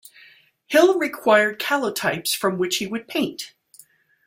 [0.65, 3.53] Hill required calotypes from which he would paint.